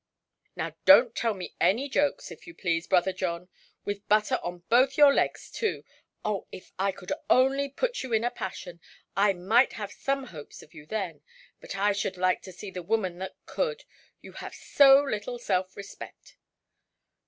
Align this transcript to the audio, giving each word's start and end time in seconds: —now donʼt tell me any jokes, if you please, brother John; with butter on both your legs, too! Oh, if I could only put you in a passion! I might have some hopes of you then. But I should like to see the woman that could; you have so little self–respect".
—now 0.55 0.73
donʼt 0.87 1.11
tell 1.13 1.35
me 1.35 1.53
any 1.61 1.87
jokes, 1.87 2.31
if 2.31 2.47
you 2.47 2.55
please, 2.55 2.87
brother 2.87 3.13
John; 3.13 3.49
with 3.85 4.07
butter 4.09 4.39
on 4.41 4.63
both 4.67 4.97
your 4.97 5.13
legs, 5.13 5.51
too! 5.51 5.83
Oh, 6.25 6.47
if 6.51 6.71
I 6.79 6.91
could 6.91 7.11
only 7.29 7.69
put 7.69 8.01
you 8.01 8.11
in 8.11 8.23
a 8.23 8.31
passion! 8.31 8.81
I 9.15 9.33
might 9.33 9.73
have 9.73 9.91
some 9.91 10.23
hopes 10.33 10.63
of 10.63 10.73
you 10.73 10.87
then. 10.87 11.21
But 11.59 11.75
I 11.75 11.91
should 11.91 12.17
like 12.17 12.41
to 12.41 12.51
see 12.51 12.71
the 12.71 12.81
woman 12.81 13.19
that 13.19 13.35
could; 13.45 13.83
you 14.21 14.31
have 14.31 14.55
so 14.55 15.03
little 15.03 15.37
self–respect". 15.37 16.35